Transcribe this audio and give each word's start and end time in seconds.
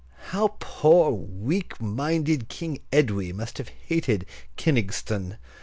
How 0.31 0.55
poor 0.59 1.11
weak 1.11 1.79
minded 1.79 2.49
King 2.49 2.79
Edwy 2.91 3.31
must 3.33 3.59
have 3.59 3.69
hated 3.69 4.25
Kyningestun! 4.57 5.37